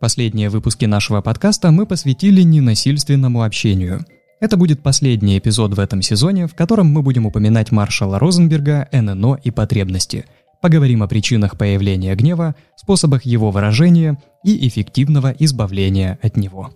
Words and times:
Последние 0.00 0.48
выпуски 0.48 0.84
нашего 0.84 1.22
подкаста 1.22 1.72
мы 1.72 1.84
посвятили 1.84 2.42
ненасильственному 2.42 3.42
общению. 3.42 4.04
Это 4.38 4.56
будет 4.56 4.80
последний 4.80 5.38
эпизод 5.38 5.74
в 5.74 5.80
этом 5.80 6.02
сезоне, 6.02 6.46
в 6.46 6.54
котором 6.54 6.86
мы 6.86 7.02
будем 7.02 7.26
упоминать 7.26 7.72
маршала 7.72 8.20
Розенберга, 8.20 8.88
ННО 8.92 9.40
и 9.42 9.50
потребности. 9.50 10.24
Поговорим 10.62 11.02
о 11.02 11.08
причинах 11.08 11.58
появления 11.58 12.14
гнева, 12.14 12.54
способах 12.76 13.24
его 13.24 13.50
выражения 13.50 14.22
и 14.44 14.68
эффективного 14.68 15.34
избавления 15.36 16.20
от 16.22 16.36
него. 16.36 16.70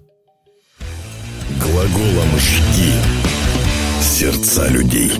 Глаголом 1.61 2.29
«жги» 2.39 2.93
сердца 4.01 4.69
людей. 4.69 5.13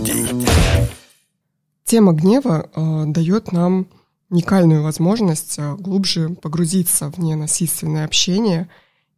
Тема 1.85 2.15
гнева 2.15 2.69
э, 2.75 3.05
дает 3.07 3.53
нам 3.53 3.87
уникальную 4.33 4.83
возможность 4.83 5.59
э, 5.59 5.77
глубже 5.77 6.31
погрузиться 6.31 7.11
в 7.11 7.19
ненасильственное 7.19 8.07
общение 8.07 8.71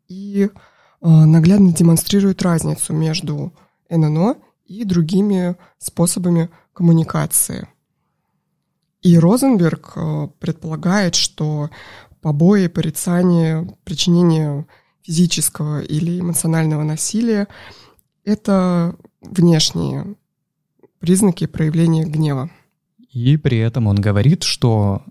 и 0.09 0.51
э, 0.51 1.09
наглядно 1.09 1.73
демонстрирует 1.73 2.43
разницу 2.43 2.93
между 2.93 3.53
ННО 3.89 4.37
и 4.67 4.85
другими 4.85 5.57
способами 5.79 6.51
коммуникации. 6.73 7.69
И 9.03 9.17
Розенберг 9.17 9.93
э, 9.95 10.29
предполагает, 10.41 11.15
что 11.15 11.71
побои, 12.21 12.67
порицание, 12.67 13.69
причинение 13.85 14.67
физического 15.03 15.81
или 15.81 16.19
эмоционального 16.19 16.83
насилия– 16.83 17.47
это 18.25 18.97
внешние 19.21 20.17
признаки 20.99 21.47
проявления 21.47 22.05
гнева. 22.05 22.51
И 23.15 23.37
при 23.37 23.59
этом 23.59 23.87
он 23.87 23.97
говорит, 23.97 24.43
что 24.43 25.03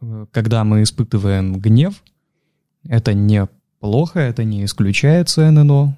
э, 0.00 0.26
когда 0.30 0.62
мы 0.62 0.82
испытываем 0.82 1.58
гнев, 1.58 2.02
это 2.86 3.14
не 3.14 3.48
плохо, 3.80 4.20
это 4.20 4.44
не 4.44 4.64
исключается 4.66 5.50
ННО, 5.50 5.96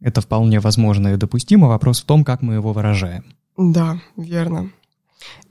это 0.00 0.20
вполне 0.20 0.60
возможно 0.60 1.08
и 1.08 1.16
допустимо. 1.16 1.68
Вопрос 1.68 2.02
в 2.02 2.04
том, 2.04 2.22
как 2.22 2.42
мы 2.42 2.54
его 2.54 2.74
выражаем. 2.74 3.24
Да, 3.56 3.98
верно. 4.16 4.70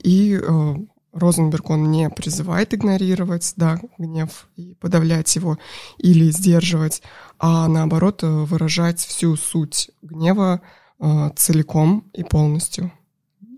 И 0.02 0.40
э, 0.40 0.74
Розенберг, 1.12 1.68
он 1.68 1.90
не 1.90 2.08
призывает 2.10 2.72
игнорировать, 2.72 3.54
да, 3.56 3.80
гнев 3.98 4.46
и 4.54 4.74
подавлять 4.74 5.34
его 5.34 5.58
или 5.98 6.30
сдерживать, 6.30 7.02
а 7.40 7.66
наоборот 7.66 8.22
э, 8.22 8.26
выражать 8.26 9.00
всю 9.00 9.34
суть 9.34 9.90
гнева 10.00 10.60
э, 11.00 11.30
целиком 11.34 12.04
и 12.12 12.22
полностью. 12.22 12.92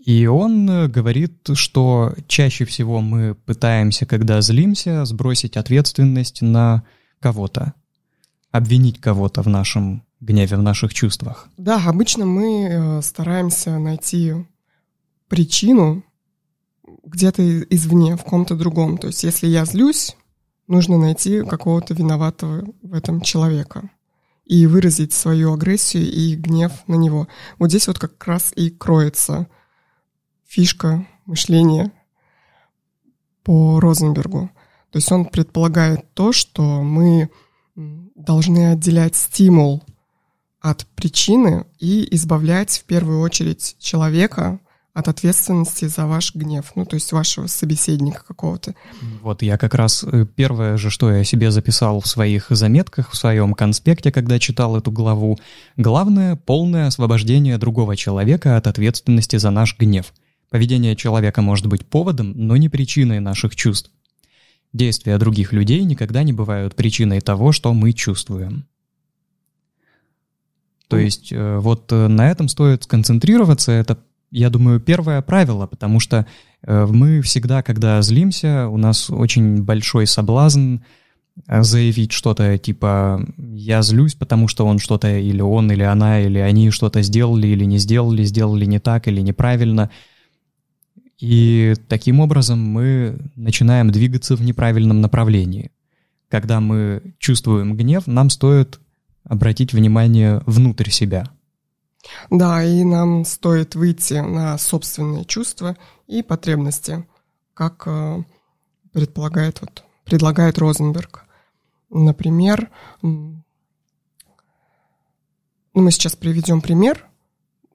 И 0.03 0.25
он 0.25 0.69
э, 0.69 0.87
говорит, 0.87 1.49
что 1.53 2.13
чаще 2.27 2.65
всего 2.65 3.01
мы 3.01 3.35
пытаемся, 3.35 4.05
когда 4.05 4.41
злимся, 4.41 5.05
сбросить 5.05 5.57
ответственность 5.57 6.41
на 6.41 6.83
кого-то, 7.19 7.73
обвинить 8.51 8.99
кого-то 8.99 9.43
в 9.43 9.47
нашем 9.47 10.03
гневе, 10.19 10.57
в 10.57 10.61
наших 10.63 10.93
чувствах. 10.93 11.47
Да, 11.57 11.79
обычно 11.85 12.25
мы 12.25 12.63
э, 12.63 13.01
стараемся 13.03 13.77
найти 13.77 14.33
причину 15.27 16.03
где-то 17.03 17.61
извне, 17.63 18.17
в 18.17 18.23
ком-то 18.23 18.55
другом. 18.55 18.97
То 18.97 19.07
есть 19.07 19.23
если 19.23 19.47
я 19.47 19.65
злюсь, 19.65 20.15
нужно 20.67 20.97
найти 20.97 21.43
какого-то 21.43 21.93
виноватого 21.93 22.65
в 22.81 22.93
этом 22.93 23.21
человека 23.21 23.91
и 24.45 24.65
выразить 24.65 25.13
свою 25.13 25.53
агрессию 25.53 26.11
и 26.11 26.35
гнев 26.35 26.71
на 26.87 26.95
него. 26.95 27.27
Вот 27.59 27.69
здесь 27.69 27.87
вот 27.87 27.99
как 27.99 28.25
раз 28.25 28.51
и 28.55 28.71
кроется– 28.71 29.47
фишка 30.51 31.07
мышления 31.25 31.93
по 33.43 33.79
Розенбергу. 33.79 34.51
То 34.91 34.97
есть 34.97 35.09
он 35.09 35.23
предполагает 35.23 36.13
то, 36.13 36.33
что 36.33 36.61
мы 36.83 37.29
должны 38.15 38.71
отделять 38.71 39.15
стимул 39.15 39.81
от 40.59 40.85
причины 40.87 41.65
и 41.79 42.05
избавлять 42.15 42.79
в 42.79 42.83
первую 42.83 43.21
очередь 43.21 43.77
человека 43.79 44.59
от 44.93 45.07
ответственности 45.07 45.85
за 45.85 46.05
ваш 46.05 46.35
гнев, 46.35 46.73
ну, 46.75 46.85
то 46.85 46.95
есть 46.95 47.13
вашего 47.13 47.47
собеседника 47.47 48.25
какого-то. 48.27 48.75
Вот 49.21 49.41
я 49.41 49.57
как 49.57 49.73
раз 49.73 50.03
э, 50.03 50.25
первое 50.35 50.75
же, 50.75 50.89
что 50.89 51.09
я 51.09 51.23
себе 51.23 51.49
записал 51.49 52.01
в 52.01 52.07
своих 52.07 52.47
заметках, 52.49 53.11
в 53.11 53.15
своем 53.15 53.53
конспекте, 53.53 54.11
когда 54.11 54.37
читал 54.37 54.75
эту 54.75 54.91
главу, 54.91 55.39
главное— 55.77 56.35
полное 56.45 56.87
освобождение 56.87 57.57
другого 57.57 57.95
человека 57.95 58.57
от 58.57 58.67
ответственности 58.67 59.37
за 59.37 59.49
наш 59.49 59.77
гнев. 59.79 60.11
Поведение 60.51 60.97
человека 60.97 61.41
может 61.41 61.67
быть 61.67 61.85
поводом, 61.85 62.33
но 62.35 62.57
не 62.57 62.67
причиной 62.67 63.21
наших 63.21 63.55
чувств. 63.55 63.89
Действия 64.73 65.17
других 65.17 65.53
людей 65.53 65.81
никогда 65.85 66.23
не 66.23 66.33
бывают 66.33 66.75
причиной 66.75 67.21
того, 67.21 67.53
что 67.53 67.73
мы 67.73 67.93
чувствуем. 67.93 68.67
То 70.89 70.97
есть 70.97 71.31
э, 71.31 71.57
вот 71.59 71.89
э, 71.93 72.07
на 72.09 72.29
этом 72.29 72.49
стоит 72.49 72.83
сконцентрироваться. 72.83 73.71
Это, 73.71 73.99
я 74.29 74.49
думаю, 74.49 74.81
первое 74.81 75.21
правило, 75.21 75.67
потому 75.67 76.01
что 76.01 76.27
э, 76.63 76.85
мы 76.85 77.21
всегда, 77.21 77.63
когда 77.63 78.01
злимся, 78.01 78.67
у 78.67 78.75
нас 78.75 79.09
очень 79.09 79.63
большой 79.63 80.05
соблазн 80.05 80.77
заявить 81.47 82.11
что-то 82.11 82.57
типа 82.57 83.25
«я 83.37 83.81
злюсь, 83.83 84.15
потому 84.15 84.49
что 84.49 84.65
он 84.65 84.79
что-то, 84.79 85.17
или 85.17 85.39
он, 85.39 85.71
или 85.71 85.83
она, 85.83 86.19
или 86.19 86.39
они 86.39 86.71
что-то 86.71 87.01
сделали, 87.03 87.47
или 87.47 87.63
не 87.63 87.77
сделали, 87.77 88.25
сделали 88.25 88.65
не 88.65 88.79
так, 88.79 89.07
или 89.07 89.21
неправильно». 89.21 89.89
И 91.21 91.75
таким 91.87 92.19
образом 92.19 92.59
мы 92.59 93.19
начинаем 93.35 93.91
двигаться 93.91 94.35
в 94.35 94.41
неправильном 94.41 95.01
направлении. 95.01 95.71
Когда 96.29 96.59
мы 96.59 97.13
чувствуем 97.19 97.77
гнев, 97.77 98.07
нам 98.07 98.31
стоит 98.31 98.79
обратить 99.23 99.71
внимание 99.71 100.41
внутрь 100.47 100.89
себя. 100.89 101.29
Да, 102.31 102.63
и 102.63 102.83
нам 102.83 103.23
стоит 103.23 103.75
выйти 103.75 104.15
на 104.15 104.57
собственные 104.57 105.25
чувства 105.25 105.77
и 106.07 106.23
потребности, 106.23 107.05
как 107.53 107.83
э, 107.85 108.23
предполагает, 108.91 109.61
вот, 109.61 109.83
предлагает 110.05 110.57
Розенберг. 110.57 111.25
Например, 111.91 112.71
ну, 113.03 113.43
мы 115.75 115.91
сейчас 115.91 116.15
приведем 116.15 116.61
пример, 116.61 117.05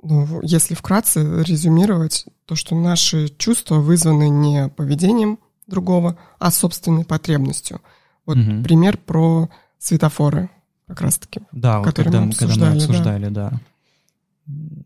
ну, 0.06 0.40
если 0.42 0.74
вкратце 0.74 1.20
резюмировать, 1.42 2.26
то 2.46 2.54
что 2.54 2.74
наши 2.74 3.28
чувства 3.36 3.76
вызваны 3.76 4.28
не 4.28 4.68
поведением 4.68 5.38
другого, 5.66 6.16
а 6.38 6.50
собственной 6.50 7.04
потребностью. 7.04 7.80
Вот 8.24 8.38
угу. 8.38 8.62
пример 8.62 8.98
про 8.98 9.48
светофоры 9.78 10.50
как 10.86 11.00
раз-таки. 11.00 11.40
Да, 11.52 11.80
вот 11.80 11.94
когда, 11.94 12.20
мы 12.20 12.28
обсуждали, 12.28 12.50
когда 12.50 12.70
мы 12.70 12.76
обсуждали, 12.76 13.28
да. 13.28 13.50
да. 13.50 13.60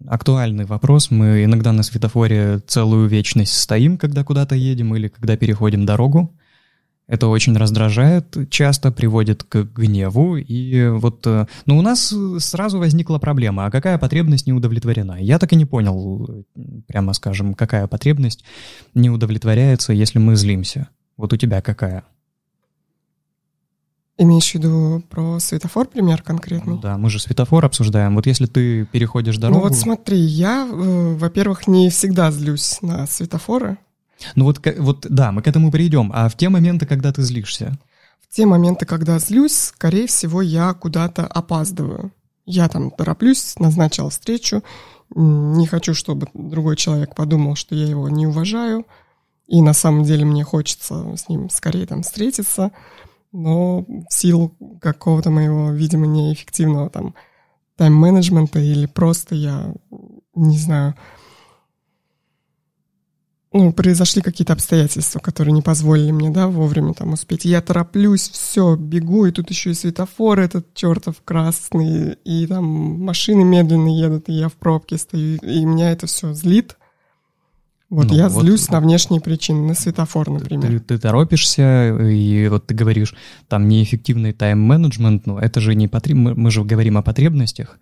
Актуальный 0.07 0.65
вопрос. 0.65 1.11
Мы 1.11 1.45
иногда 1.45 1.73
на 1.73 1.83
светофоре 1.83 2.61
целую 2.67 3.09
вечность 3.09 3.59
стоим, 3.59 3.99
когда 3.99 4.25
куда-то 4.25 4.55
едем 4.55 4.95
или 4.97 5.09
когда 5.09 5.37
переходим 5.37 5.85
дорогу. 5.85 6.35
Это 7.11 7.27
очень 7.27 7.57
раздражает, 7.57 8.37
часто 8.51 8.93
приводит 8.93 9.43
к 9.43 9.65
гневу. 9.65 10.37
И 10.37 10.87
вот, 10.91 11.27
э, 11.27 11.47
ну, 11.67 11.77
у 11.77 11.83
нас 11.83 12.15
сразу 12.39 12.79
возникла 12.79 13.19
проблема, 13.19 13.67
а 13.67 13.71
какая 13.73 13.99
потребность 13.99 14.47
не 14.47 14.53
удовлетворена? 14.53 15.21
Я 15.21 15.41
так 15.41 15.53
и 15.53 15.57
не 15.57 15.65
понял, 15.65 16.45
прямо 16.87 17.13
скажем, 17.13 17.55
какая 17.55 17.89
потребность 17.89 18.45
не 18.95 19.11
удовлетворяется, 19.11 19.93
если 19.93 20.21
мы 20.21 20.37
злимся. 20.37 20.89
Вот 21.17 21.33
у 21.33 21.37
тебя 21.37 21.61
какая? 21.61 22.05
Имеешь 24.17 24.53
в 24.53 24.55
виду 24.55 25.03
про 25.11 25.41
светофор 25.41 25.89
пример 25.89 26.23
конкретный? 26.23 26.79
Да, 26.79 26.97
мы 26.97 27.11
же 27.11 27.19
светофор 27.19 27.65
обсуждаем. 27.65 28.15
Вот 28.15 28.27
если 28.27 28.47
ты 28.47 28.87
переходишь 28.87 29.37
дорогу... 29.37 29.59
Ну 29.59 29.69
вот 29.69 29.77
смотри, 29.77 30.19
я, 30.19 30.65
э, 30.71 31.15
во-первых, 31.17 31.67
не 31.67 31.91
всегда 31.91 32.31
злюсь 32.31 32.79
на 32.83 33.09
светофоры. 33.09 33.79
Ну 34.35 34.45
вот, 34.45 34.61
вот 34.79 35.07
да, 35.09 35.33
мы 35.33 35.43
к 35.43 35.49
этому 35.49 35.71
придем. 35.71 36.11
А 36.15 36.29
в 36.29 36.37
те 36.37 36.49
моменты, 36.49 36.87
когда 36.87 37.13
ты 37.13 37.23
злишься? 37.23 37.79
В 38.21 38.35
те 38.35 38.47
моменты, 38.47 38.87
когда 38.87 39.19
злюсь, 39.19 39.57
скорее 39.57 40.07
всего, 40.07 40.43
я 40.43 40.73
куда-то 40.75 41.27
опаздываю. 41.27 42.13
Я 42.47 42.69
там 42.69 42.91
тороплюсь, 42.91 43.59
назначил 43.59 44.09
встречу, 44.09 44.63
не 45.15 45.67
хочу, 45.67 45.95
чтобы 45.95 46.29
другой 46.35 46.77
человек 46.77 47.15
подумал, 47.15 47.57
что 47.57 47.75
я 47.75 47.87
его 47.87 48.09
не 48.09 48.27
уважаю, 48.27 48.87
и 49.47 49.61
на 49.63 49.73
самом 49.73 50.05
деле 50.05 50.25
мне 50.25 50.45
хочется 50.45 51.17
с 51.17 51.29
ним 51.29 51.51
скорее 51.51 51.87
там 51.87 52.03
встретиться, 52.03 52.71
но 53.33 53.81
в 53.83 54.07
силу 54.11 54.55
какого-то 54.81 55.31
моего, 55.31 55.71
видимо, 55.71 56.07
неэффективного 56.07 56.91
там 56.91 57.15
тайм-менеджмента 57.77 58.61
или 58.61 58.87
просто 58.87 59.35
я, 59.35 59.75
не 60.35 60.59
знаю, 60.59 60.95
ну, 63.53 63.73
произошли 63.73 64.23
какие-то 64.23 64.53
обстоятельства, 64.53 65.19
которые 65.19 65.53
не 65.53 65.63
позволили 65.63 66.13
мне, 66.13 66.31
да, 66.31 66.47
вовремя 66.47 66.95
там 66.95 67.15
успеть. 67.15 67.45
я 67.45 67.61
тороплюсь, 67.61 68.29
все, 68.29 68.77
бегу, 68.77 69.27
и 69.27 69.33
тут 69.33 69.51
еще 69.51 69.71
и 69.71 69.75
светофор 69.75 70.39
этот 70.39 70.73
чертов 70.75 71.17
красный, 71.25 72.17
и 72.25 72.47
там 72.47 72.65
машины 72.65 73.43
медленно 73.43 73.89
едут, 73.89 74.29
и 74.29 74.33
я 74.35 74.49
в 74.49 74.55
пробке 74.55 74.99
стою, 74.99 75.39
и 75.39 75.65
меня 75.65 75.91
это 75.91 76.07
все 76.07 76.33
злит. 76.33 76.77
Вот 77.89 78.07
Ну, 78.07 78.15
я 78.15 78.29
вот- 78.29 78.45
злюсь 78.45 78.69
на 78.69 78.81
внешние 78.81 79.21
причины, 79.21 79.67
на 79.67 79.75
светофор, 79.75 80.31
например. 80.31 80.71
Ты, 80.71 80.79
ты 80.79 80.99
торопишься, 80.99 81.99
и 82.09 82.47
вот 82.47 82.69
ты 82.69 82.75
говоришь, 82.75 83.17
там 83.49 83.67
неэффективный 83.67 84.33
тайм-менеджмент, 84.33 85.27
ну 85.27 85.39
это 85.39 85.61
же 85.61 85.75
не 85.75 85.89
потреб... 85.89 86.17
мы, 86.17 86.35
мы 86.37 86.53
же 86.53 86.63
говорим 86.63 86.99
о 86.99 87.03
потребностях. 87.03 87.81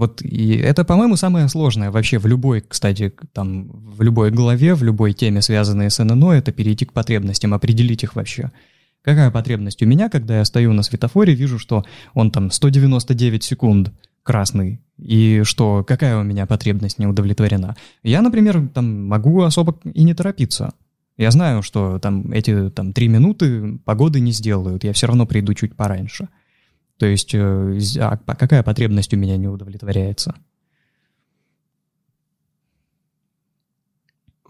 Вот 0.00 0.22
и 0.22 0.54
это, 0.54 0.82
по-моему, 0.86 1.16
самое 1.16 1.46
сложное 1.48 1.90
вообще 1.90 2.18
в 2.18 2.24
любой, 2.24 2.62
кстати, 2.66 3.12
там, 3.34 3.68
в 3.70 4.00
любой 4.00 4.30
главе, 4.30 4.74
в 4.74 4.82
любой 4.82 5.12
теме, 5.12 5.42
связанной 5.42 5.90
с 5.90 6.02
ННО, 6.02 6.30
это 6.32 6.52
перейти 6.52 6.86
к 6.86 6.94
потребностям, 6.94 7.52
определить 7.52 8.02
их 8.02 8.16
вообще. 8.16 8.50
Какая 9.02 9.30
потребность 9.30 9.82
у 9.82 9.86
меня, 9.86 10.08
когда 10.08 10.38
я 10.38 10.46
стою 10.46 10.72
на 10.72 10.82
светофоре, 10.82 11.34
вижу, 11.34 11.58
что 11.58 11.84
он 12.14 12.30
там 12.30 12.50
199 12.50 13.44
секунд 13.44 13.92
красный, 14.22 14.80
и 14.96 15.42
что 15.44 15.84
какая 15.84 16.18
у 16.18 16.22
меня 16.22 16.46
потребность 16.46 16.98
не 16.98 17.06
удовлетворена. 17.06 17.76
Я, 18.02 18.22
например, 18.22 18.68
там 18.72 19.06
могу 19.06 19.42
особо 19.42 19.78
и 19.84 20.02
не 20.02 20.14
торопиться. 20.14 20.72
Я 21.18 21.30
знаю, 21.30 21.60
что 21.60 21.98
там 21.98 22.32
эти 22.32 22.70
там 22.70 22.94
три 22.94 23.08
минуты 23.08 23.78
погоды 23.84 24.20
не 24.20 24.32
сделают, 24.32 24.82
я 24.82 24.94
все 24.94 25.08
равно 25.08 25.26
приду 25.26 25.52
чуть 25.52 25.76
пораньше. 25.76 26.28
То 27.00 27.06
есть, 27.06 27.34
э, 27.34 27.78
а 27.98 28.18
какая 28.18 28.62
потребность 28.62 29.14
у 29.14 29.16
меня 29.16 29.38
не 29.38 29.48
удовлетворяется? 29.48 30.34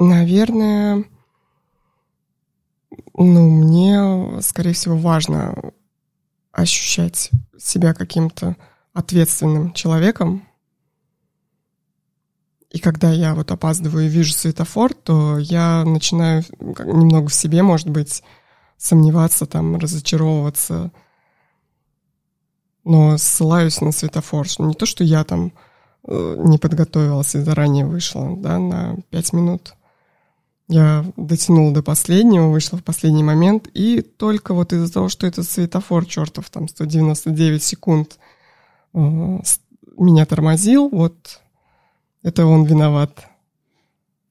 Наверное, 0.01 1.05
ну, 3.15 3.51
мне, 3.51 4.43
скорее 4.43 4.73
всего, 4.73 4.97
важно 4.97 5.55
ощущать 6.51 7.31
себя 7.57 7.95
каким-то 7.95 8.57
ответственным 8.95 9.73
человеком. 9.73 10.43
И 12.71 12.81
когда 12.81 13.13
я 13.13 13.37
вот 13.37 13.53
опаздываю 13.53 14.07
и 14.07 14.09
вижу 14.09 14.33
светофор, 14.33 14.93
то 14.93 15.39
я 15.39 15.85
начинаю 15.85 16.43
немного 16.59 17.29
в 17.29 17.35
себе, 17.35 17.63
может 17.63 17.89
быть, 17.89 18.25
сомневаться, 18.77 19.47
там, 19.47 19.77
разочаровываться. 19.77 20.91
Но 22.85 23.19
ссылаюсь 23.19 23.81
на 23.81 23.93
светофор. 23.93 24.47
Не 24.59 24.75
то, 24.75 24.87
что 24.87 25.05
я 25.05 25.25
там 25.25 25.53
э, 26.07 26.37
не 26.39 26.59
подготовилась 26.59 27.35
и 27.35 27.41
заранее 27.41 27.87
вышла, 27.87 28.37
да, 28.37 28.59
на 28.59 28.97
пять 29.11 29.33
минут. 29.33 29.75
Я 30.69 31.05
дотянула 31.17 31.75
до 31.75 31.83
последнего, 31.83 32.49
вышла 32.49 32.79
в 32.79 32.85
последний 32.85 33.25
момент, 33.25 33.69
и 33.75 34.03
только 34.03 34.55
вот 34.55 34.73
из-за 34.73 34.93
того, 34.93 35.09
что 35.09 35.27
это 35.27 35.43
светофор 35.43 36.07
чертов, 36.07 36.49
там 36.49 36.69
199 36.69 37.63
секунд 37.63 38.19
э, 38.95 38.99
меня 39.99 40.27
тормозил, 40.27 40.89
вот 40.89 41.41
это 42.23 42.47
он 42.47 42.65
виноват. 42.65 43.27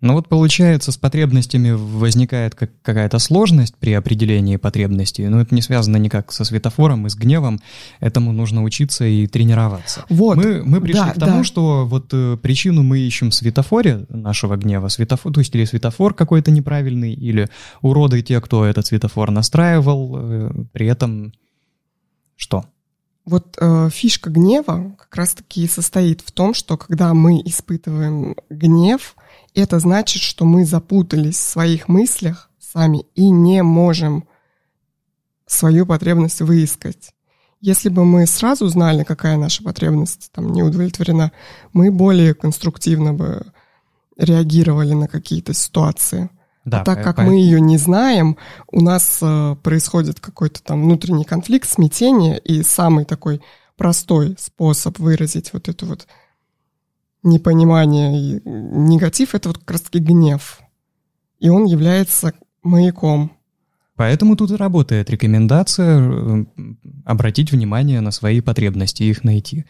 Ну 0.01 0.13
вот 0.13 0.29
получается, 0.29 0.93
с 0.93 0.97
потребностями 0.97 1.71
возникает 1.71 2.55
как 2.55 2.71
какая-то 2.81 3.19
сложность 3.19 3.75
при 3.75 3.91
определении 3.91 4.55
потребностей, 4.55 5.27
но 5.27 5.41
это 5.41 5.53
не 5.53 5.61
связано 5.61 5.97
никак 5.97 6.31
со 6.31 6.45
светофором 6.45 7.05
и 7.05 7.09
с 7.09 7.15
гневом, 7.15 7.59
этому 7.99 8.31
нужно 8.31 8.63
учиться 8.63 9.03
и 9.03 9.27
тренироваться. 9.27 10.05
Вот. 10.07 10.37
Мы, 10.37 10.63
мы 10.63 10.79
пришли 10.79 11.01
да, 11.01 11.11
к 11.11 11.19
тому, 11.19 11.39
да. 11.39 11.43
что 11.43 11.85
вот 11.85 12.13
э, 12.13 12.37
причину 12.41 12.81
мы 12.81 12.99
ищем 12.99 13.31
в 13.31 13.35
светофоре 13.35 14.05
нашего 14.07 14.55
гнева, 14.55 14.87
светофор, 14.87 15.33
то 15.33 15.41
есть 15.41 15.53
или 15.53 15.65
светофор 15.65 16.13
какой-то 16.13 16.49
неправильный, 16.49 17.13
или 17.13 17.49
уроды 17.81 18.21
те, 18.21 18.39
кто 18.39 18.63
этот 18.63 18.85
светофор 18.87 19.31
настраивал, 19.31 20.15
э, 20.17 20.51
при 20.71 20.87
этом 20.87 21.33
что? 22.37 22.63
Вот 23.25 23.57
э, 23.59 23.89
фишка 23.91 24.29
гнева 24.29 24.95
как 24.97 25.13
раз-таки 25.15 25.67
состоит 25.67 26.21
в 26.21 26.31
том, 26.31 26.53
что 26.53 26.77
когда 26.77 27.13
мы 27.13 27.41
испытываем 27.41 28.35
гнев, 28.49 29.15
это 29.59 29.79
значит, 29.79 30.21
что 30.21 30.45
мы 30.45 30.65
запутались 30.65 31.37
в 31.37 31.49
своих 31.49 31.87
мыслях 31.87 32.49
сами 32.59 33.05
и 33.15 33.29
не 33.29 33.63
можем 33.63 34.27
свою 35.47 35.85
потребность 35.85 36.41
выискать. 36.41 37.11
Если 37.61 37.89
бы 37.89 38.05
мы 38.05 38.25
сразу 38.25 38.67
знали, 38.67 39.03
какая 39.03 39.37
наша 39.37 39.63
потребность 39.63 40.31
там 40.31 40.51
не 40.51 40.63
удовлетворена, 40.63 41.31
мы 41.73 41.91
более 41.91 42.33
конструктивно 42.33 43.13
бы 43.13 43.45
реагировали 44.17 44.93
на 44.93 45.07
какие-то 45.07 45.53
ситуации. 45.53 46.29
Да, 46.65 46.81
А 46.81 46.85
так 46.85 47.03
как 47.03 47.17
мы 47.17 47.35
ее 47.35 47.59
не 47.59 47.77
знаем, 47.77 48.37
у 48.71 48.81
нас 48.81 49.19
э, 49.21 49.55
происходит 49.63 50.19
какой-то 50.19 50.61
там 50.61 50.83
внутренний 50.83 51.23
конфликт, 51.23 51.67
смятение, 51.67 52.37
и 52.37 52.63
самый 52.63 53.05
такой 53.05 53.41
простой 53.75 54.35
способ 54.37 54.99
выразить 54.99 55.51
вот 55.53 55.67
это 55.67 55.85
вот 55.85 56.05
непонимание 57.23 58.19
и 58.19 58.41
негатив— 58.45 59.29
это 59.35 59.49
вот 59.49 59.59
как 59.59 59.71
раз-таки 59.71 59.99
гнев. 59.99 60.59
И 61.39 61.49
он 61.49 61.65
является 61.65 62.33
маяком. 62.63 63.31
Поэтому 63.95 64.35
тут 64.35 64.51
и 64.51 64.55
работает 64.55 65.09
рекомендация 65.09 65.99
э, 65.99 66.45
обратить 67.05 67.51
внимание 67.51 68.01
на 68.01 68.11
свои 68.11 68.39
потребности 68.39 69.03
и 69.03 69.09
их 69.09 69.23
найти. 69.23 69.65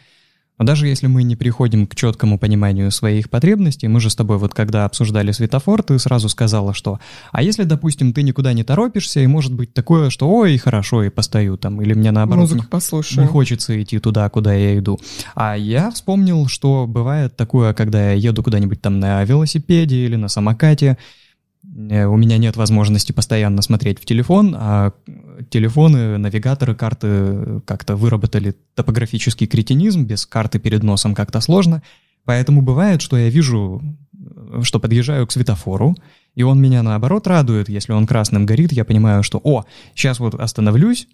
Но 0.60 0.66
даже 0.66 0.88
если 0.88 1.08
мы 1.08 1.24
не 1.24 1.38
приходим 1.38 1.88
к 1.88 1.96
четкому 1.96 2.38
пониманию 2.38 2.92
своих 2.92 3.30
потребностей, 3.30 3.88
мы 3.88 4.02
же 4.02 4.10
с 4.10 4.16
тобой 4.16 4.38
вот 4.38 4.54
когда 4.54 4.84
обсуждали 4.84 5.32
светофор, 5.32 5.84
ты 5.84 5.98
сразу 6.00 6.28
сказала, 6.28 6.74
что 6.74 7.00
«а 7.32 7.42
если, 7.42 7.64
допустим, 7.64 8.14
ты 8.14 8.24
никуда 8.24 8.52
не 8.52 8.66
торопишься, 8.66 9.22
и 9.22 9.28
может 9.28 9.54
быть 9.54 9.74
такое, 9.74 10.10
что 10.10 10.30
«ой, 10.30 10.58
хорошо, 10.58 11.04
и 11.04 11.10
постою 11.10 11.58
там», 11.58 11.82
или 11.82 11.94
мне 11.94 12.12
наоборот 12.12 12.42
Музыку 12.42 12.64
не, 12.64 12.68
послушаю. 12.68 13.22
не 13.22 13.28
хочется 13.28 13.82
идти 13.82 14.00
туда, 14.00 14.30
куда 14.30 14.54
я 14.54 14.78
иду. 14.78 15.00
А 15.34 15.56
я 15.56 15.92
вспомнил, 15.92 16.48
что 16.48 16.86
бывает 16.88 17.38
такое, 17.38 17.74
когда 17.74 18.12
я 18.12 18.14
еду 18.14 18.44
куда-нибудь 18.44 18.82
там 18.82 19.00
на 19.00 19.24
велосипеде 19.24 19.96
или 19.96 20.18
на 20.18 20.28
самокате, 20.28 20.98
у 21.64 22.16
меня 22.18 22.38
нет 22.38 22.56
возможности 22.56 23.12
постоянно 23.12 23.62
смотреть 23.62 24.00
в 24.00 24.06
телефон, 24.06 24.56
а 24.58 24.94
телефоны, 25.50 26.18
навигаторы, 26.18 26.74
карты 26.74 27.62
как-то 27.66 27.96
выработали 27.96 28.56
топографический 28.76 29.48
кретинизм, 29.48 30.06
без 30.06 30.26
карты 30.26 30.60
перед 30.60 30.84
носом 30.84 31.14
как-то 31.14 31.42
сложно. 31.42 31.82
Поэтому 32.26 32.62
бывает, 32.62 33.02
что 33.02 33.18
я 33.18 33.30
вижу, 33.30 33.82
э, 34.14 34.62
что 34.64 34.80
подъезжаю 34.80 35.28
к 35.28 35.32
светофору, 35.32 35.96
и 36.36 36.44
он 36.44 36.62
меня 36.62 36.84
наоборот 36.84 37.28
радует, 37.28 37.70
если 37.70 37.92
он 37.92 38.08
красным 38.08 38.46
горит, 38.46 38.72
я 38.72 38.86
понимаю, 38.86 39.24
что 39.24 39.42
«О, 39.44 39.66
сейчас 39.96 40.20
вот 40.20 40.36
остановлюсь, 40.36 41.08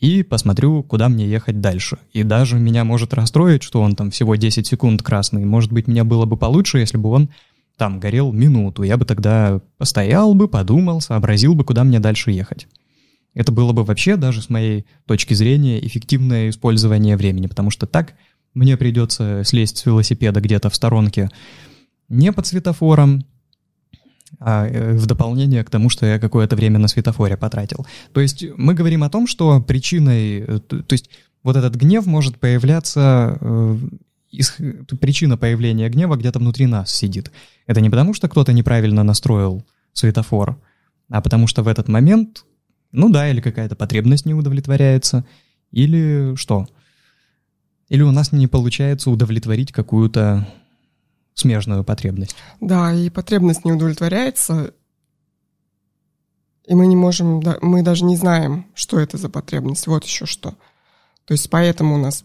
и 0.00 0.22
посмотрю, 0.22 0.82
куда 0.82 1.08
мне 1.08 1.26
ехать 1.26 1.60
дальше. 1.60 1.98
И 2.12 2.24
даже 2.24 2.58
меня 2.58 2.84
может 2.84 3.14
расстроить, 3.14 3.62
что 3.62 3.80
он 3.80 3.94
там 3.94 4.10
всего 4.10 4.34
10 4.34 4.66
секунд 4.66 5.02
красный. 5.02 5.44
Может 5.44 5.72
быть, 5.72 5.86
мне 5.86 6.02
было 6.02 6.24
бы 6.24 6.36
получше, 6.36 6.78
если 6.78 6.98
бы 6.98 7.10
он 7.10 7.30
там 7.76 8.00
горел 8.00 8.32
минуту. 8.32 8.82
Я 8.82 8.96
бы 8.96 9.04
тогда 9.04 9.60
постоял 9.78 10.34
бы, 10.34 10.48
подумал, 10.48 11.00
сообразил 11.00 11.54
бы, 11.54 11.64
куда 11.64 11.84
мне 11.84 12.00
дальше 12.00 12.30
ехать. 12.30 12.66
Это 13.34 13.50
было 13.50 13.72
бы 13.72 13.84
вообще, 13.84 14.16
даже 14.16 14.42
с 14.42 14.48
моей 14.48 14.86
точки 15.06 15.34
зрения, 15.34 15.84
эффективное 15.84 16.50
использование 16.50 17.16
времени, 17.16 17.48
потому 17.48 17.70
что 17.70 17.86
так 17.86 18.14
мне 18.54 18.76
придется 18.76 19.42
слезть 19.44 19.78
с 19.78 19.86
велосипеда 19.86 20.40
где-то 20.40 20.70
в 20.70 20.74
сторонке 20.76 21.28
не 22.08 22.32
под 22.32 22.46
светофором, 22.46 23.24
а 24.38 24.66
э, 24.66 24.92
в 24.94 25.06
дополнение 25.06 25.64
к 25.64 25.70
тому, 25.70 25.88
что 25.88 26.06
я 26.06 26.18
какое-то 26.18 26.54
время 26.56 26.78
на 26.78 26.88
светофоре 26.88 27.36
потратил. 27.36 27.86
То 28.12 28.20
есть 28.20 28.44
мы 28.56 28.74
говорим 28.74 29.02
о 29.02 29.10
том, 29.10 29.26
что 29.26 29.60
причиной, 29.60 30.40
э, 30.40 30.58
то 30.60 30.92
есть 30.92 31.10
вот 31.42 31.56
этот 31.56 31.74
гнев 31.74 32.06
может 32.06 32.38
появляться, 32.38 33.38
э, 33.40 33.78
причина 35.00 35.36
появления 35.36 35.88
гнева 35.88 36.16
где-то 36.16 36.38
внутри 36.38 36.66
нас 36.66 36.90
сидит. 36.90 37.30
Это 37.66 37.80
не 37.80 37.90
потому, 37.90 38.14
что 38.14 38.28
кто-то 38.28 38.52
неправильно 38.52 39.02
настроил 39.02 39.64
светофор, 39.92 40.60
а 41.08 41.20
потому 41.20 41.46
что 41.46 41.62
в 41.62 41.68
этот 41.68 41.88
момент, 41.88 42.44
ну 42.92 43.10
да, 43.10 43.28
или 43.30 43.40
какая-то 43.40 43.76
потребность 43.76 44.26
не 44.26 44.34
удовлетворяется, 44.34 45.24
или 45.70 46.34
что? 46.36 46.66
Или 47.88 48.02
у 48.02 48.10
нас 48.10 48.32
не 48.32 48.46
получается 48.46 49.10
удовлетворить 49.10 49.72
какую-то 49.72 50.48
смежную 51.34 51.84
потребность. 51.84 52.36
Да, 52.60 52.92
и 52.92 53.10
потребность 53.10 53.64
не 53.64 53.72
удовлетворяется, 53.72 54.72
и 56.66 56.74
мы 56.74 56.86
не 56.86 56.96
можем, 56.96 57.42
мы 57.60 57.82
даже 57.82 58.04
не 58.04 58.16
знаем, 58.16 58.66
что 58.74 58.98
это 58.98 59.18
за 59.18 59.28
потребность. 59.28 59.86
Вот 59.86 60.04
еще 60.04 60.24
что. 60.24 60.54
То 61.26 61.32
есть 61.32 61.50
поэтому 61.50 61.96
у 61.96 61.98
нас 61.98 62.24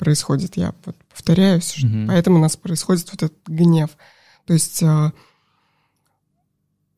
происходит, 0.00 0.56
я 0.56 0.74
вот 0.84 0.96
повторяюсь, 1.08 1.76
Мгм. 1.82 2.08
поэтому 2.08 2.38
у 2.38 2.40
нас 2.40 2.56
происходит 2.56 3.08
вот 3.12 3.22
этот 3.22 3.38
гнев. 3.46 3.90
То 4.46 4.54
есть 4.54 4.82
а, 4.82 5.12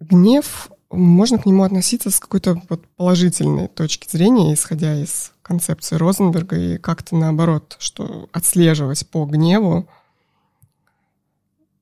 гнев, 0.00 0.70
можно 0.90 1.38
к 1.38 1.46
нему 1.46 1.64
относиться 1.64 2.10
с 2.10 2.20
какой-то 2.20 2.62
вот 2.70 2.86
положительной 2.96 3.68
точки 3.68 4.08
зрения, 4.08 4.54
исходя 4.54 4.94
из 4.94 5.32
концепции 5.42 5.96
Розенберга, 5.96 6.56
и 6.56 6.78
как-то 6.78 7.16
наоборот, 7.16 7.76
что 7.78 8.28
отслеживать 8.32 9.06
по 9.08 9.26
гневу 9.26 9.88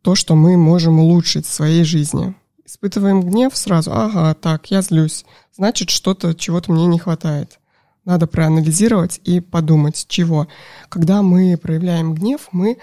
то, 0.02 0.14
что 0.14 0.34
мы 0.34 0.56
можем 0.56 0.98
улучшить 0.98 1.46
в 1.46 1.52
своей 1.52 1.84
жизни. 1.84 2.34
Испытываем 2.64 3.20
гнев 3.20 3.54
сразу, 3.56 3.92
ага, 3.92 4.34
так, 4.34 4.70
я 4.70 4.80
злюсь, 4.80 5.26
значит, 5.54 5.90
что-то, 5.90 6.34
чего-то 6.34 6.72
мне 6.72 6.86
не 6.86 6.98
хватает. 6.98 7.58
Надо 8.04 8.26
проанализировать 8.26 9.20
и 9.24 9.40
подумать, 9.40 10.06
чего. 10.08 10.48
Когда 10.88 11.22
мы 11.22 11.56
проявляем 11.56 12.14
гнев, 12.14 12.48
мы 12.52 12.78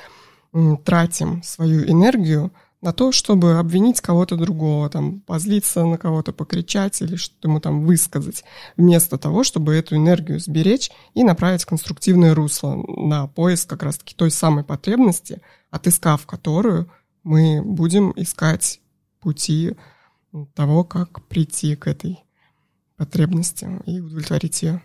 тратим 0.85 1.43
свою 1.43 1.83
энергию 1.89 2.51
на 2.81 2.93
то, 2.93 3.11
чтобы 3.11 3.57
обвинить 3.57 4.01
кого-то 4.01 4.37
другого, 4.37 4.89
там, 4.89 5.19
позлиться 5.21 5.83
на 5.83 5.97
кого-то, 5.97 6.31
покричать 6.31 7.01
или 7.01 7.15
что-то 7.15 7.47
ему 7.47 7.59
там 7.59 7.83
высказать, 7.83 8.43
вместо 8.77 9.17
того, 9.17 9.43
чтобы 9.43 9.73
эту 9.73 9.95
энергию 9.95 10.39
сберечь 10.39 10.91
и 11.15 11.23
направить 11.23 11.63
в 11.63 11.65
конструктивное 11.65 12.35
русло 12.35 12.75
на 12.87 13.27
поиск 13.27 13.69
как 13.69 13.83
раз-таки 13.83 14.13
той 14.15 14.29
самой 14.29 14.63
потребности, 14.63 15.41
отыскав 15.71 16.25
которую 16.27 16.89
мы 17.23 17.61
будем 17.63 18.13
искать 18.15 18.79
пути 19.19 19.75
того, 20.53 20.83
как 20.83 21.25
прийти 21.25 21.75
к 21.75 21.87
этой 21.87 22.23
потребности 22.95 23.67
и 23.87 23.99
удовлетворить 23.99 24.61
ее. 24.61 24.81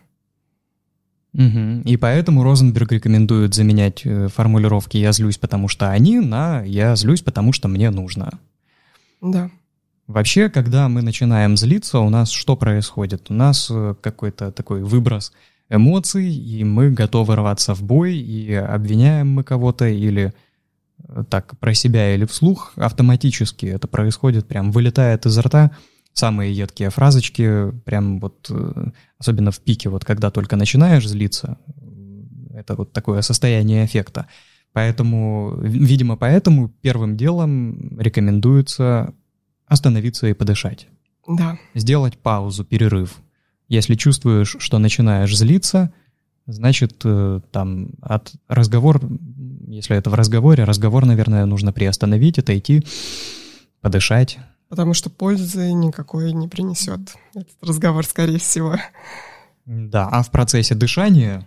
Угу. 1.34 1.82
И 1.84 1.96
поэтому 1.96 2.42
Розенберг 2.42 2.92
рекомендует 2.92 3.54
заменять 3.54 4.02
э, 4.04 4.28
формулировки 4.28 4.98
«я 4.98 5.12
злюсь, 5.12 5.38
потому 5.38 5.68
что 5.68 5.90
они» 5.90 6.20
на 6.20 6.62
«я 6.62 6.94
злюсь, 6.94 7.22
потому 7.22 7.52
что 7.52 7.68
мне 7.68 7.90
нужно». 7.90 8.38
Да. 9.22 9.50
Вообще, 10.06 10.50
когда 10.50 10.88
мы 10.88 11.00
начинаем 11.00 11.56
злиться, 11.56 12.00
у 12.00 12.10
нас 12.10 12.30
что 12.30 12.54
происходит? 12.54 13.30
У 13.30 13.34
нас 13.34 13.68
э, 13.70 13.94
какой-то 14.02 14.52
такой 14.52 14.82
выброс 14.82 15.32
эмоций, 15.70 16.30
и 16.30 16.64
мы 16.64 16.90
готовы 16.90 17.34
рваться 17.36 17.74
в 17.74 17.82
бой, 17.82 18.14
и 18.16 18.52
обвиняем 18.52 19.28
мы 19.28 19.42
кого-то, 19.42 19.88
или 19.88 20.34
э, 21.08 21.24
так 21.30 21.58
про 21.58 21.72
себя 21.72 22.14
или 22.14 22.26
вслух, 22.26 22.74
автоматически 22.76 23.64
это 23.64 23.88
происходит, 23.88 24.46
прям 24.46 24.70
вылетает 24.70 25.24
из 25.24 25.38
рта– 25.38 25.70
самые 26.12 26.52
едкие 26.52 26.90
фразочки, 26.90 27.70
прям 27.84 28.20
вот, 28.20 28.48
э, 28.50 28.90
особенно 29.18 29.50
в 29.50 29.60
пике, 29.60 29.88
вот 29.88 30.04
когда 30.04 30.30
только 30.30 30.56
начинаешь 30.56 31.08
злиться, 31.08 31.58
это 32.54 32.74
вот 32.74 32.92
такое 32.92 33.22
состояние 33.22 33.84
эффекта. 33.84 34.26
Поэтому, 34.72 35.54
видимо, 35.60 36.16
поэтому 36.16 36.68
первым 36.68 37.16
делом 37.16 37.98
рекомендуется 37.98 39.14
остановиться 39.66 40.26
и 40.26 40.32
подышать. 40.32 40.88
Да. 41.26 41.58
Сделать 41.74 42.18
паузу, 42.18 42.64
перерыв. 42.64 43.16
Если 43.68 43.94
чувствуешь, 43.94 44.56
что 44.58 44.78
начинаешь 44.78 45.36
злиться, 45.36 45.92
значит, 46.46 47.00
э, 47.04 47.40
там 47.50 47.90
от 48.00 48.32
разговор, 48.48 49.00
если 49.68 49.96
это 49.96 50.10
в 50.10 50.14
разговоре, 50.14 50.64
разговор, 50.64 51.06
наверное, 51.06 51.46
нужно 51.46 51.72
приостановить, 51.72 52.38
отойти, 52.38 52.84
подышать, 53.80 54.38
потому 54.72 54.94
что 54.94 55.10
пользы 55.10 55.70
никакой 55.74 56.32
не 56.32 56.48
принесет 56.48 57.00
этот 57.34 57.52
разговор, 57.60 58.06
скорее 58.06 58.38
всего. 58.38 58.76
Да, 59.66 60.08
а 60.10 60.22
в 60.22 60.30
процессе 60.30 60.74
дышания 60.74 61.46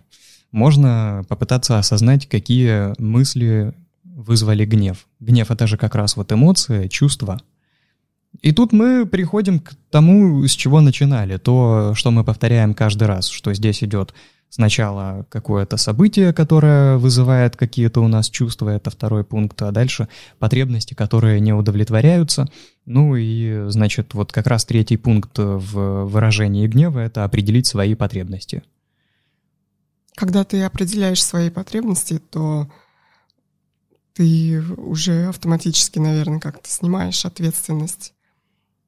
можно 0.52 1.24
попытаться 1.28 1.76
осознать, 1.76 2.28
какие 2.28 2.94
мысли 3.02 3.74
вызвали 4.04 4.64
гнев. 4.64 5.08
Гнев— 5.18 5.50
это 5.50 5.66
же 5.66 5.76
как 5.76 5.96
раз 5.96 6.14
вот 6.16 6.30
эмоция, 6.30 6.86
чувство. 6.86 7.40
И 8.42 8.52
тут 8.52 8.72
мы 8.72 9.06
приходим 9.06 9.58
к 9.58 9.74
тому, 9.90 10.46
с 10.46 10.52
чего 10.52 10.80
начинали, 10.80 11.36
то, 11.36 11.94
что 11.96 12.12
мы 12.12 12.22
повторяем 12.22 12.74
каждый 12.74 13.08
раз, 13.08 13.26
что 13.26 13.52
здесь 13.54 13.82
идет 13.82 14.14
Сначала 14.48 15.26
какое-то 15.28 15.76
событие, 15.76 16.32
которое 16.32 16.96
вызывает 16.96 17.56
какие-то 17.56 18.00
у 18.00 18.08
нас 18.08 18.30
чувства, 18.30 18.70
это 18.70 18.90
второй 18.90 19.24
пункт, 19.24 19.60
а 19.60 19.70
дальше 19.70 20.08
потребности, 20.38 20.94
которые 20.94 21.40
не 21.40 21.52
удовлетворяются. 21.52 22.48
Ну 22.86 23.16
и, 23.16 23.68
значит, 23.68 24.14
вот 24.14 24.32
как 24.32 24.46
раз 24.46 24.64
третий 24.64 24.96
пункт 24.96 25.38
в 25.38 26.04
выражении 26.04 26.66
гнева— 26.68 26.98
это 27.00 27.24
определить 27.24 27.66
свои 27.66 27.94
потребности. 27.94 28.62
Когда 30.14 30.44
ты 30.44 30.62
определяешь 30.62 31.22
свои 31.22 31.50
потребности, 31.50 32.18
то 32.18 32.68
ты 34.14 34.62
уже 34.78 35.26
автоматически, 35.26 35.98
наверное, 35.98 36.40
как-то 36.40 36.70
снимаешь 36.70 37.26
ответственность 37.26 38.14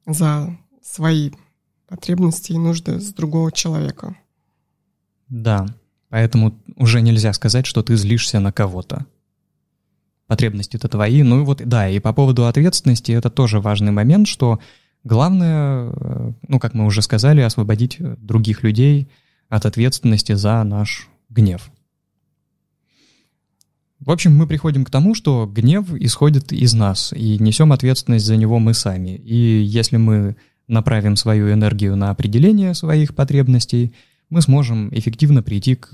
за 0.07 0.57
свои 0.81 1.31
потребности 1.87 2.53
и 2.53 2.57
нужды 2.57 2.99
с 2.99 3.13
другого 3.13 3.51
человека. 3.51 4.15
Да, 5.29 5.67
поэтому 6.09 6.59
уже 6.75 7.01
нельзя 7.01 7.33
сказать, 7.33 7.65
что 7.65 7.83
ты 7.83 7.95
злишься 7.95 8.39
на 8.39 8.51
кого-то. 8.51 9.05
Потребности-то 10.27 10.87
твои. 10.87 11.23
Ну 11.23 11.41
и 11.41 11.43
вот, 11.43 11.61
да, 11.65 11.89
и 11.89 11.99
по 11.99 12.13
поводу 12.13 12.45
ответственности 12.45 13.11
это 13.11 13.29
тоже 13.29 13.59
важный 13.59 13.91
момент, 13.91 14.27
что 14.27 14.59
главное, 15.03 15.91
э, 15.91 16.31
ну, 16.47 16.59
как 16.59 16.73
мы 16.73 16.85
уже 16.85 17.01
сказали, 17.01 17.41
освободить 17.41 17.97
других 17.99 18.63
людей 18.63 19.09
от 19.49 19.65
ответственности 19.65 20.33
за 20.33 20.63
наш 20.63 21.07
гнев. 21.29 21.71
В 23.99 24.11
общем, 24.11 24.35
мы 24.35 24.47
приходим 24.47 24.85
к 24.85 24.89
тому, 24.89 25.13
что 25.13 25.45
гнев 25.45 25.93
исходит 25.93 26.53
из 26.53 26.73
нас, 26.73 27.11
и 27.11 27.37
несем 27.37 27.71
ответственность 27.71 28.25
за 28.25 28.37
него 28.37 28.57
мы 28.59 28.73
сами. 28.73 29.09
И 29.09 29.61
если 29.61 29.97
мы 29.97 30.37
направим 30.67 31.15
свою 31.15 31.51
энергию 31.51 31.95
на 31.95 32.09
определение 32.09 32.73
своих 32.73 33.13
потребностей– 33.13 33.93
мы 34.29 34.41
сможем 34.41 34.89
эффективно 34.93 35.43
прийти 35.43 35.75
к, 35.75 35.89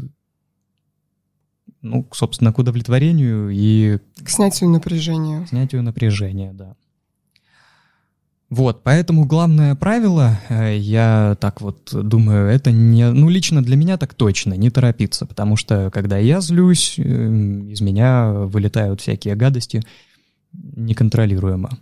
ну, 1.82 2.08
собственно, 2.12 2.52
к 2.52 2.60
удовлетворению 2.60 3.50
и... 3.52 4.00
К 4.24 4.30
снятию 4.30 4.70
напряжения. 4.70 5.46
К 5.46 5.50
снятию 5.50 5.84
напряжения, 5.84 6.54
да. 6.54 6.76
Вот, 8.50 8.84
поэтому 8.84 9.26
главное 9.26 9.74
правило, 9.76 10.40
э, 10.50 10.78
я 10.78 11.36
так 11.42 11.62
вот 11.62 11.90
думаю, 11.92 12.48
это 12.48 12.72
не, 12.72 13.12
ну 13.12 13.28
лично 13.28 13.64
для 13.64 13.76
меня 13.76 13.98
так 13.98 14.14
точно, 14.14 14.54
не 14.54 14.70
торопиться, 14.70 15.26
потому 15.26 15.56
что 15.58 15.90
когда 15.92 16.20
я 16.20 16.42
злюсь, 16.42 16.96
э, 16.98 17.02
из 17.02 17.82
меня 17.82 18.32
вылетают 18.32 19.02
всякие 19.02 19.36
гадости 19.36 19.84
неконтролируемо. 20.54 21.80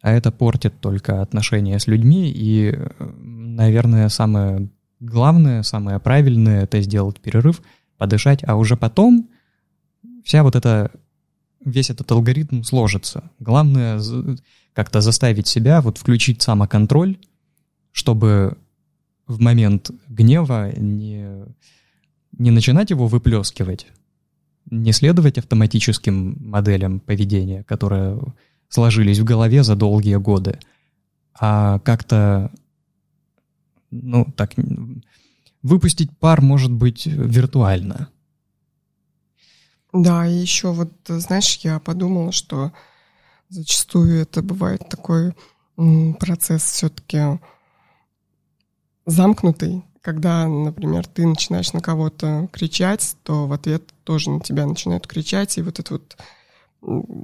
А 0.00 0.12
это 0.12 0.32
портит 0.32 0.80
только 0.80 1.22
отношения 1.22 1.78
с 1.78 1.86
людьми, 1.86 2.30
и, 2.30 2.74
э, 2.74 3.10
наверное, 3.18 4.08
самое 4.08 4.68
Главное, 5.04 5.62
самое 5.62 6.00
правильное— 6.00 6.62
это 6.64 6.80
сделать 6.80 7.20
перерыв, 7.20 7.60
подышать, 7.98 8.42
а 8.42 8.56
уже 8.56 8.74
потом 8.74 9.28
вся 10.24 10.42
вот 10.42 10.56
эта, 10.56 10.90
весь 11.62 11.90
этот 11.90 12.10
алгоритм 12.10 12.62
сложится. 12.62 13.30
Главное 13.38 14.00
как-то 14.72 15.02
заставить 15.02 15.46
себя, 15.46 15.82
вот 15.82 15.98
включить 15.98 16.40
самоконтроль, 16.40 17.18
чтобы 17.92 18.56
в 19.26 19.40
момент 19.42 19.90
гнева 20.08 20.72
не, 20.74 21.44
не 22.32 22.50
начинать 22.50 22.88
его 22.88 23.06
выплескивать, 23.06 23.86
не 24.70 24.92
следовать 24.92 25.36
автоматическим 25.36 26.38
моделям 26.48 26.98
поведения, 26.98 27.62
которые 27.64 28.18
сложились 28.70 29.18
в 29.18 29.24
голове 29.24 29.64
за 29.64 29.76
долгие 29.76 30.16
годы, 30.16 30.58
а 31.38 31.78
как-то 31.80 32.50
ну, 34.02 34.26
так, 34.36 34.52
выпустить 35.62 36.16
пар 36.18 36.40
может 36.40 36.72
быть 36.72 37.06
виртуально. 37.06 38.08
Да, 39.92 40.26
и 40.26 40.34
еще 40.34 40.72
вот, 40.72 40.92
знаешь, 41.06 41.56
я 41.62 41.78
подумала, 41.78 42.32
что 42.32 42.72
зачастую 43.48 44.20
это 44.20 44.42
бывает 44.42 44.88
такой 44.88 45.34
процесс 46.18 46.62
все-таки 46.62 47.40
замкнутый, 49.06 49.84
когда, 50.00 50.46
например, 50.48 51.06
ты 51.06 51.26
начинаешь 51.26 51.72
на 51.72 51.80
кого-то 51.80 52.48
кричать, 52.52 53.16
то 53.22 53.46
в 53.46 53.52
ответ 53.52 53.82
тоже 54.04 54.30
на 54.30 54.40
тебя 54.40 54.66
начинают 54.66 55.06
кричать, 55.06 55.56
и 55.56 55.62
вот 55.62 55.78
это 55.78 55.94
вот 55.94 56.16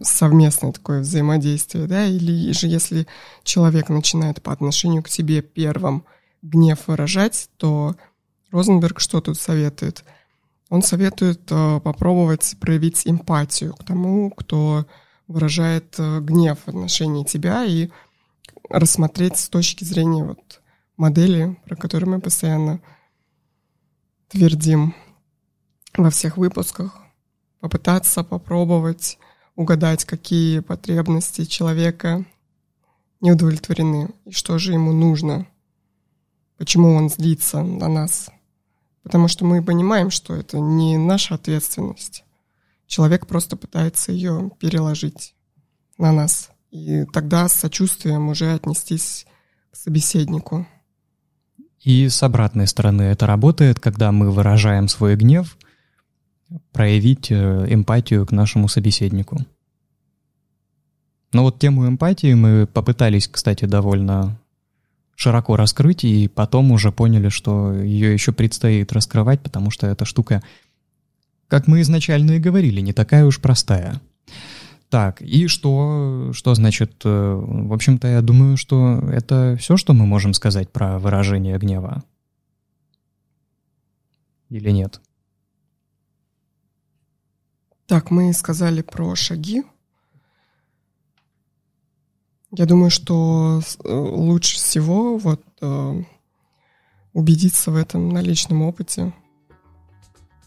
совместное 0.02 0.72
такое 0.72 1.00
взаимодействие, 1.00 1.86
да, 1.86 2.06
или 2.06 2.52
же 2.52 2.66
если 2.66 3.06
человек 3.44 3.88
начинает 3.88 4.42
по 4.42 4.52
отношению 4.52 5.02
к 5.02 5.08
тебе 5.08 5.42
первым 5.42 6.04
гнев 6.42 6.86
выражать, 6.86 7.50
то 7.56 7.96
Розенберг 8.50 9.00
что 9.00 9.20
тут 9.20 9.38
советует? 9.38 10.04
Он 10.68 10.82
советует 10.82 11.40
э, 11.50 11.80
попробовать 11.80 12.56
проявить 12.60 13.06
эмпатию 13.06 13.74
к 13.74 13.84
тому, 13.84 14.30
кто 14.30 14.86
выражает 15.26 15.96
э, 15.98 16.20
гнев 16.20 16.58
в 16.64 16.68
отношении 16.68 17.24
тебя 17.24 17.64
и 17.64 17.90
рассмотреть 18.68 19.36
с 19.36 19.48
точки 19.48 19.84
зрения 19.84 20.24
вот 20.24 20.60
модели, 20.96 21.56
про 21.64 21.76
которую 21.76 22.10
мы 22.10 22.20
постоянно 22.20 22.80
твердим 24.28 24.94
во 25.96 26.10
всех 26.10 26.36
выпусках, 26.36 26.98
попытаться 27.58 28.22
попробовать 28.22 29.18
угадать, 29.56 30.04
какие 30.04 30.60
потребности 30.60 31.44
человека 31.44 32.24
не 33.20 33.32
удовлетворены 33.32 34.10
и 34.24 34.30
что 34.30 34.58
же 34.58 34.72
ему 34.72 34.92
нужно– 34.92 35.46
почему 36.60 36.94
он 36.94 37.08
злится 37.08 37.62
на 37.62 37.88
нас. 37.88 38.28
Потому 39.02 39.28
что 39.28 39.46
мы 39.46 39.62
понимаем, 39.64 40.10
что 40.10 40.34
это 40.34 40.60
не 40.60 40.98
наша 40.98 41.36
ответственность. 41.36 42.22
Человек 42.86 43.26
просто 43.26 43.56
пытается 43.56 44.12
ее 44.12 44.50
переложить 44.60 45.34
на 45.96 46.12
нас. 46.12 46.50
И 46.70 47.04
тогда 47.14 47.48
с 47.48 47.54
сочувствием 47.54 48.28
уже 48.28 48.52
отнестись 48.52 49.26
к 49.70 49.76
собеседнику. 49.76 50.66
И 51.80 52.10
с 52.10 52.22
обратной 52.22 52.66
стороны 52.66 53.04
это 53.04 53.26
работает, 53.26 53.80
когда 53.80 54.12
мы 54.12 54.30
выражаем 54.30 54.86
свой 54.88 55.16
гнев, 55.16 55.56
проявить 56.72 57.30
э, 57.30 57.66
эмпатию 57.70 58.26
к 58.26 58.32
нашему 58.32 58.68
собеседнику. 58.68 59.38
Но 61.32 61.44
вот 61.44 61.58
тему 61.58 61.88
эмпатии 61.88 62.34
мы 62.34 62.66
попытались, 62.66 63.28
кстати, 63.28 63.64
довольно 63.64 64.38
широко 65.20 65.56
раскрыть, 65.56 66.02
и 66.04 66.28
потом 66.28 66.72
уже 66.72 66.92
поняли, 66.92 67.28
что 67.28 67.74
ее 67.74 68.10
еще 68.12 68.32
предстоит 68.32 68.90
раскрывать, 68.92 69.42
потому 69.42 69.70
что 69.70 69.86
эта 69.86 70.06
штука, 70.06 70.42
как 71.46 71.66
мы 71.66 71.82
изначально 71.82 72.32
и 72.32 72.38
говорили, 72.38 72.80
не 72.80 72.94
такая 72.94 73.26
уж 73.26 73.38
простая. 73.38 74.00
Так, 74.88 75.20
и 75.20 75.46
что, 75.46 76.30
что 76.32 76.54
значит, 76.54 77.02
э, 77.04 77.34
в 77.34 77.72
общем-то, 77.72 78.08
я 78.08 78.22
думаю, 78.22 78.56
что 78.56 78.98
это 79.12 79.56
все, 79.60 79.76
что 79.76 79.92
мы 79.92 80.06
можем 80.06 80.32
сказать 80.32 80.70
про 80.70 80.98
выражение 80.98 81.58
гнева. 81.58 82.02
Или 84.48 84.70
нет? 84.70 85.02
Так, 87.86 88.10
мы 88.10 88.32
сказали 88.32 88.80
про 88.80 89.14
шаги. 89.14 89.64
Я 92.52 92.66
думаю, 92.66 92.90
что 92.90 93.60
э, 93.84 93.92
лучше 93.92 94.56
всего 94.56 95.18
вот 95.18 95.40
э, 95.60 96.02
убедиться 97.12 97.70
в 97.70 97.76
этом 97.76 98.08
на 98.08 98.20
личном 98.20 98.62
опыте. 98.62 99.12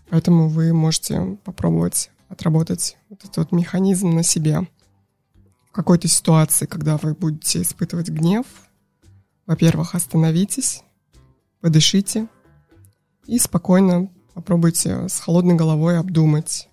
Поэтому 0.09 0.49
вы 0.49 0.73
можете 0.73 1.37
попробовать 1.45 2.11
отработать 2.27 2.97
вот 3.09 3.23
этот 3.23 3.37
вот 3.37 3.51
механизм 3.51 4.09
на 4.09 4.23
себе. 4.23 4.67
В 5.69 5.71
какой-то 5.71 6.07
ситуации, 6.07 6.65
когда 6.65 6.97
вы 6.97 7.13
будете 7.13 7.61
испытывать 7.61 8.09
гнев, 8.09 8.45
во-первых, 9.45 9.95
остановитесь, 9.95 10.83
подышите 11.61 12.27
и 13.27 13.39
спокойно 13.39 14.09
попробуйте 14.33 15.07
с 15.07 15.19
холодной 15.19 15.55
головой 15.55 15.97
обдумать, 15.97 16.69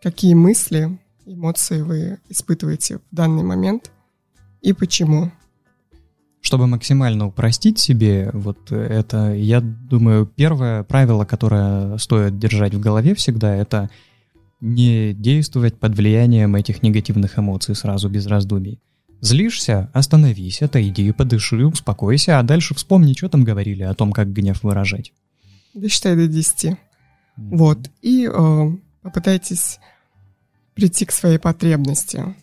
какие 0.00 0.34
мысли, 0.34 0.98
эмоции 1.26 1.82
вы 1.82 2.20
испытываете 2.28 2.98
в 2.98 3.02
данный 3.10 3.42
момент 3.42 3.90
и 4.62 4.72
почему. 4.72 5.30
Чтобы 6.40 6.66
максимально 6.66 7.26
упростить 7.26 7.78
себе 7.78 8.30
вот 8.32 8.72
это, 8.72 9.32
я 9.34 9.60
думаю, 9.60 10.26
первое 10.26 10.82
правило, 10.82 11.24
которое 11.24 11.96
стоит 11.98 12.38
держать 12.38 12.74
в 12.74 12.80
голове 12.80 13.14
всегда, 13.14 13.54
это 13.54 13.90
не 14.60 15.12
действовать 15.12 15.78
под 15.78 15.96
влиянием 15.96 16.54
этих 16.56 16.82
негативных 16.82 17.38
эмоций 17.38 17.74
сразу 17.74 18.08
без 18.08 18.26
раздумий. 18.26 18.80
Злишься? 19.20 19.88
Остановись, 19.92 20.62
отойди, 20.62 21.12
подыши, 21.12 21.64
успокойся, 21.64 22.40
а 22.40 22.42
дальше 22.42 22.74
вспомни, 22.74 23.12
что 23.12 23.28
там 23.28 23.44
говорили 23.44 23.84
о 23.84 23.94
том, 23.94 24.12
как 24.12 24.32
гнев 24.32 24.64
выражать. 24.64 25.12
Досчитай 25.74 26.16
до 26.16 26.26
10. 26.26 26.64
Mm-hmm. 26.64 26.76
Вот. 27.36 27.78
И 28.02 28.28
э, 28.32 28.70
попытайтесь 29.02 29.78
прийти 30.74 31.04
к 31.04 31.12
своей 31.12 31.38
потребности. 31.38 32.34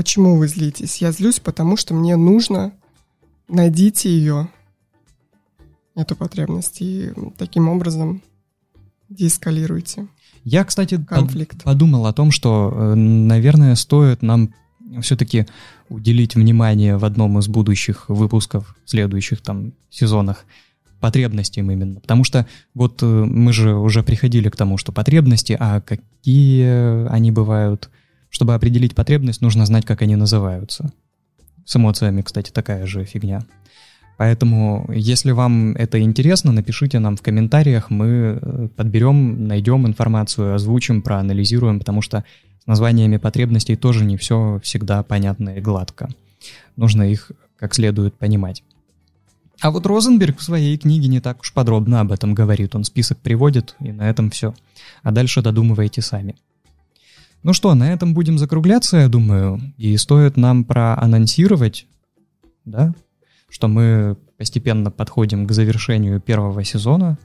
Почему 0.00 0.38
вы 0.38 0.48
злитесь? 0.48 1.02
Я 1.02 1.12
злюсь, 1.12 1.40
потому 1.40 1.76
что 1.76 1.92
мне 1.92 2.16
нужно. 2.16 2.72
Найдите 3.48 4.08
ее, 4.08 4.48
эту 5.94 6.16
потребность, 6.16 6.80
и 6.80 7.12
таким 7.36 7.68
образом 7.68 8.22
деэскалируйте. 9.10 10.06
Я, 10.42 10.64
кстати, 10.64 10.96
конфликт. 11.06 11.64
подумал 11.64 12.06
о 12.06 12.14
том, 12.14 12.30
что, 12.30 12.72
э, 12.74 12.94
наверное, 12.94 13.74
стоит 13.74 14.22
нам 14.22 14.54
все-таки 15.02 15.46
уделить 15.90 16.34
внимание 16.34 16.96
в 16.96 17.04
одном 17.04 17.38
из 17.38 17.48
будущих 17.48 18.08
выпусков, 18.08 18.74
следующих 18.86 19.42
там 19.42 19.74
сезонах, 19.90 20.46
потребностям 20.98 21.70
именно. 21.70 22.00
Потому 22.00 22.24
что 22.24 22.46
вот 22.72 23.02
э, 23.02 23.06
мы 23.06 23.52
же 23.52 23.74
уже 23.74 24.02
приходили 24.02 24.48
к 24.48 24.56
тому, 24.56 24.78
что 24.78 24.92
потребности, 24.92 25.54
а 25.60 25.82
какие 25.82 27.06
они 27.08 27.30
бывают. 27.30 27.90
Чтобы 28.30 28.54
определить 28.54 28.94
потребность, 28.94 29.42
нужно 29.42 29.66
знать, 29.66 29.84
как 29.84 30.02
они 30.02 30.16
называются. 30.16 30.92
С 31.66 31.76
эмоциями, 31.76 32.22
кстати, 32.22 32.50
такая 32.50 32.86
же 32.86 33.04
фигня. 33.04 33.42
Поэтому, 34.16 34.86
если 34.92 35.32
вам 35.32 35.72
это 35.72 36.00
интересно, 36.00 36.52
напишите 36.52 36.98
нам 36.98 37.16
в 37.16 37.22
комментариях, 37.22 37.90
мы 37.90 38.38
э, 38.40 38.68
подберем, 38.76 39.46
найдем 39.46 39.86
информацию, 39.86 40.54
озвучим, 40.54 41.00
проанализируем, 41.00 41.78
потому 41.78 42.02
что 42.02 42.24
с 42.62 42.66
названиями 42.66 43.16
потребностей 43.16 43.76
тоже 43.76 44.04
не 44.04 44.16
все 44.16 44.60
всегда 44.62 45.02
понятно 45.02 45.56
и 45.56 45.60
гладко. 45.60 46.10
Нужно 46.76 47.10
их 47.10 47.32
как 47.56 47.74
следует 47.74 48.14
понимать. 48.14 48.62
А 49.60 49.70
вот 49.70 49.86
Розенберг 49.86 50.38
в 50.38 50.42
своей 50.42 50.78
книге 50.78 51.08
не 51.08 51.20
так 51.20 51.40
уж 51.40 51.52
подробно 51.52 52.00
об 52.00 52.12
этом 52.12 52.34
говорит. 52.34 52.74
Он 52.74 52.84
список 52.84 53.18
приводит, 53.18 53.76
и 53.80 53.92
на 53.92 54.08
этом 54.08 54.30
все. 54.30 54.54
А 55.02 55.12
дальше 55.12 55.42
додумывайте 55.42 56.00
сами. 56.00 56.36
Ну 57.42 57.52
что, 57.54 57.74
на 57.74 57.92
этом 57.92 58.12
будем 58.12 58.38
закругляться, 58.38 58.98
я 58.98 59.08
думаю. 59.08 59.60
И 59.78 59.96
стоит 59.96 60.36
нам 60.36 60.64
проанонсировать, 60.64 61.86
да, 62.64 62.94
что 63.48 63.66
мы 63.66 64.16
постепенно 64.36 64.90
подходим 64.90 65.46
к 65.46 65.52
завершению 65.52 66.20
первого 66.20 66.64
сезона 66.64 67.18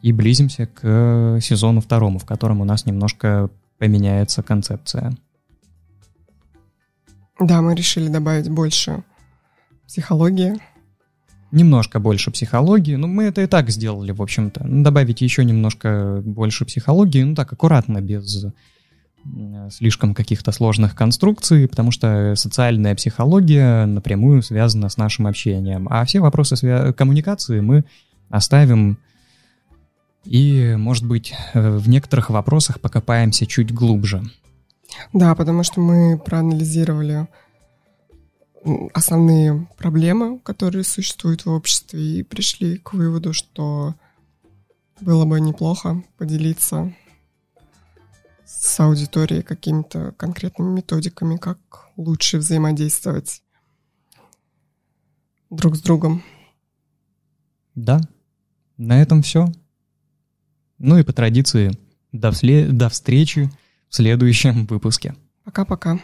и 0.00 0.12
близимся 0.12 0.66
к 0.66 1.38
сезону 1.42 1.80
второму, 1.80 2.18
в 2.18 2.24
котором 2.24 2.60
у 2.60 2.64
нас 2.64 2.86
немножко 2.86 3.50
поменяется 3.78 4.42
концепция. 4.42 5.16
Да, 7.40 7.62
мы 7.62 7.74
решили 7.74 8.08
добавить 8.08 8.50
больше 8.50 9.04
психологии. 9.86 10.54
Немножко 11.52 12.00
больше 12.00 12.30
психологии. 12.30 12.96
Ну, 12.96 13.06
мы 13.06 13.24
это 13.24 13.42
и 13.42 13.46
так 13.46 13.70
сделали, 13.70 14.12
в 14.12 14.20
общем-то. 14.20 14.64
Добавить 14.64 15.20
еще 15.20 15.44
немножко 15.44 16.22
больше 16.24 16.64
психологии, 16.64 17.22
ну 17.22 17.34
так, 17.34 17.52
аккуратно, 17.52 18.00
без 18.00 18.46
слишком 19.70 20.14
каких-то 20.14 20.52
сложных 20.52 20.94
конструкций, 20.94 21.68
потому 21.68 21.90
что 21.90 22.34
социальная 22.36 22.94
психология 22.94 23.84
напрямую 23.86 24.42
связана 24.42 24.88
с 24.88 24.96
нашим 24.96 25.26
общением. 25.26 25.86
А 25.90 26.04
все 26.04 26.20
вопросы 26.20 26.54
свя- 26.54 26.92
коммуникации 26.92 27.60
мы 27.60 27.84
оставим 28.30 28.98
и, 30.24 30.74
может 30.76 31.06
быть, 31.06 31.34
э, 31.54 31.76
в 31.78 31.88
некоторых 31.88 32.30
вопросах 32.30 32.80
покопаемся 32.80 33.46
чуть 33.46 33.72
глубже. 33.72 34.22
Да, 35.12 35.34
потому 35.34 35.62
что 35.62 35.80
мы 35.80 36.18
проанализировали 36.18 37.28
основные 38.92 39.68
проблемы, 39.76 40.38
которые 40.40 40.84
существуют 40.84 41.44
в 41.44 41.50
обществе, 41.50 42.00
и 42.00 42.22
пришли 42.22 42.78
к 42.78 42.92
выводу, 42.92 43.32
что 43.32 43.94
было 45.00 45.24
бы 45.24 45.40
неплохо 45.40 46.02
поделиться 46.18 46.92
с 48.48 48.80
аудиторией 48.80 49.42
какими-то 49.42 50.12
конкретными 50.12 50.76
методиками, 50.76 51.36
как 51.36 51.58
лучше 51.96 52.38
взаимодействовать 52.38 53.42
друг 55.50 55.76
с 55.76 55.82
другом. 55.82 56.22
Да, 57.74 58.00
на 58.78 59.02
этом 59.02 59.22
все. 59.22 59.52
Ну 60.78 60.98
и 60.98 61.02
по 61.02 61.12
традиции, 61.12 61.78
до, 62.12 62.28
всле- 62.30 62.70
до 62.70 62.88
встречи 62.88 63.50
в 63.88 63.94
следующем 63.94 64.66
выпуске. 64.66 65.14
Пока-пока. 65.44 66.00